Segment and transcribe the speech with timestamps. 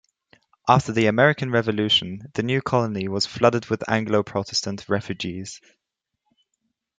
[0.67, 5.61] After the American Revolution, the new colony was flooded with Anglo-Protestant refugees.